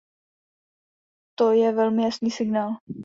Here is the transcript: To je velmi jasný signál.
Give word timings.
To 1.35 1.51
je 1.51 1.71
velmi 1.71 2.03
jasný 2.03 2.31
signál. 2.31 2.71